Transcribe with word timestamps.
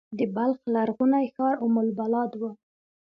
د 0.17 0.19
بلخ 0.35 0.59
لرغونی 0.73 1.25
ښار 1.35 1.55
ام 1.65 1.75
البلاد 1.83 2.31
و 2.39 2.41